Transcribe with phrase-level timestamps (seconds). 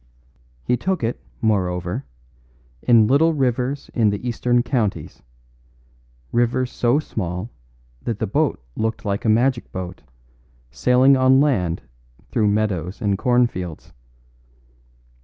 [0.63, 2.05] He took it, moreover,
[2.81, 5.21] in little rivers in the Eastern counties,
[6.31, 7.51] rivers so small
[8.01, 10.01] that the boat looked like a magic boat,
[10.71, 11.83] sailing on land
[12.31, 13.93] through meadows and cornfields.